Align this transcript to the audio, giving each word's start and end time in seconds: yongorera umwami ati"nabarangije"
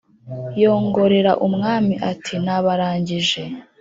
yongorera 0.63 1.31
umwami 1.47 1.93
ati"nabarangije" 2.11 3.43